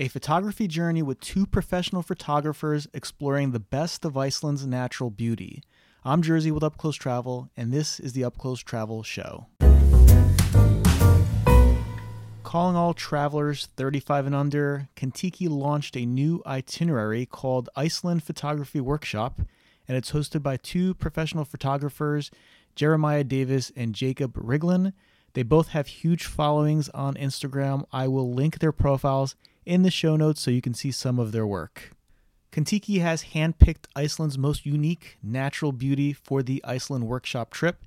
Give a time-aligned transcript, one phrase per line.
[0.00, 5.60] a photography journey with two professional photographers exploring the best of Iceland's natural beauty.
[6.04, 9.48] I'm Jersey with Up Close Travel, and this is the Up Close Travel Show.
[12.44, 19.40] Calling all travelers 35 and under, Contiki launched a new itinerary called Iceland Photography Workshop,
[19.88, 22.30] and it's hosted by two professional photographers,
[22.76, 24.92] Jeremiah Davis and Jacob Riglin.
[25.32, 27.84] They both have huge followings on Instagram.
[27.92, 29.34] I will link their profiles
[29.68, 31.92] in the show notes so you can see some of their work.
[32.50, 37.84] Contiki has handpicked Iceland's most unique natural beauty for the Iceland workshop trip,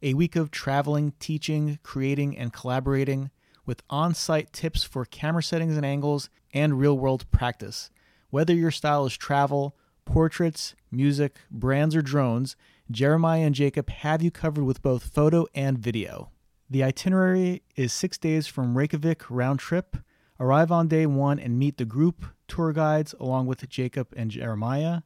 [0.00, 3.30] a week of traveling, teaching, creating, and collaborating
[3.66, 7.90] with on site tips for camera settings and angles and real world practice.
[8.30, 12.54] Whether your style is travel, portraits, music, brands, or drones,
[12.90, 16.30] Jeremiah and Jacob have you covered with both photo and video.
[16.70, 19.96] The itinerary is six days from Reykjavik round trip.
[20.40, 25.02] Arrive on day one and meet the group, tour guides, along with Jacob and Jeremiah.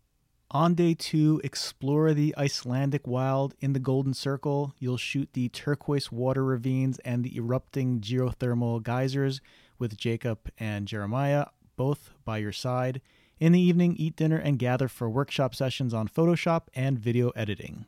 [0.51, 4.75] On day two, explore the Icelandic wild in the Golden Circle.
[4.79, 9.43] You'll shoot the turquoise water ravines and the erupting geothermal geysers
[9.79, 13.03] with Jacob and Jeremiah, both by your side.
[13.39, 17.85] In the evening, eat dinner and gather for workshop sessions on Photoshop and video editing.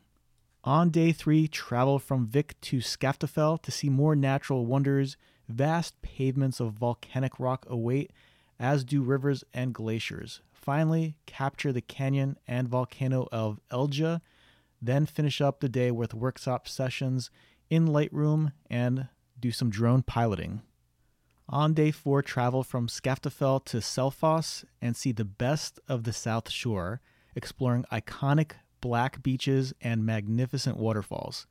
[0.63, 5.17] On day three, travel from Vik to Skaftafell to see more natural wonders.
[5.51, 8.11] Vast pavements of volcanic rock await,
[8.59, 10.41] as do rivers and glaciers.
[10.53, 14.21] Finally, capture the canyon and volcano of Elja,
[14.81, 17.29] then finish up the day with workshop sessions
[17.69, 19.07] in Lightroom and
[19.39, 20.61] do some drone piloting.
[21.49, 26.49] On day four, travel from Skaftafell to Selfoss and see the best of the South
[26.49, 27.01] Shore,
[27.35, 31.47] exploring iconic black beaches and magnificent waterfalls.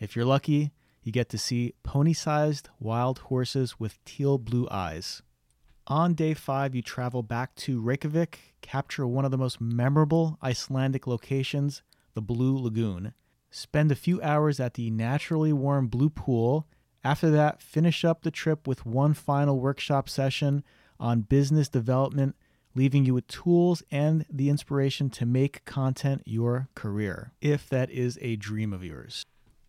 [0.00, 0.72] If you're lucky,
[1.04, 5.22] you get to see pony sized wild horses with teal blue eyes.
[5.86, 11.06] On day five, you travel back to Reykjavik, capture one of the most memorable Icelandic
[11.06, 11.82] locations,
[12.14, 13.12] the Blue Lagoon.
[13.50, 16.66] Spend a few hours at the naturally warm Blue Pool.
[17.04, 20.64] After that, finish up the trip with one final workshop session
[20.98, 22.34] on business development,
[22.74, 28.18] leaving you with tools and the inspiration to make content your career, if that is
[28.22, 29.22] a dream of yours.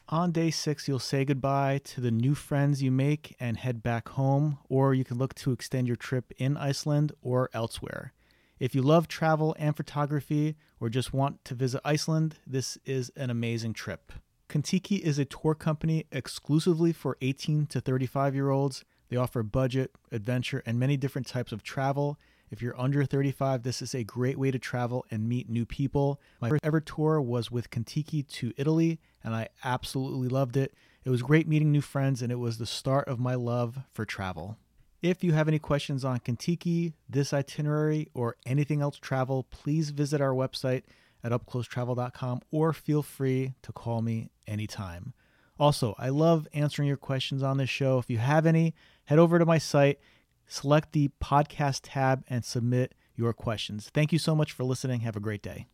[0.09, 4.09] On day six, you'll say goodbye to the new friends you make and head back
[4.09, 8.13] home, or you can look to extend your trip in Iceland or elsewhere.
[8.59, 13.31] If you love travel and photography, or just want to visit Iceland, this is an
[13.31, 14.11] amazing trip.
[14.47, 18.85] Contiki is a tour company exclusively for 18 to 35 year olds.
[19.09, 22.19] They offer budget, adventure, and many different types of travel
[22.51, 26.21] if you're under 35, this is a great way to travel and meet new people.
[26.39, 30.73] My first ever tour was with Contiki to Italy, and I absolutely loved it.
[31.03, 34.05] It was great meeting new friends, and it was the start of my love for
[34.05, 34.57] travel.
[35.01, 40.21] If you have any questions on Contiki, this itinerary, or anything else travel, please visit
[40.21, 40.83] our website
[41.23, 45.13] at upclosetravel.com or feel free to call me anytime.
[45.59, 47.97] Also, I love answering your questions on this show.
[47.97, 48.75] If you have any,
[49.05, 49.99] head over to my site
[50.47, 53.89] select the podcast tab and submit your questions.
[53.93, 55.01] Thank you so much for listening.
[55.01, 55.67] Have a great day.